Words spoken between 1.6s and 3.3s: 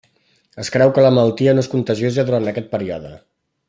és contagiosa durant aquest període.